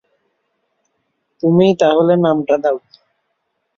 তুমিই 1.43 1.73
তা 1.79 1.87
হলে 1.97 2.15
নামটা 2.23 2.55
দাও। 2.63 2.77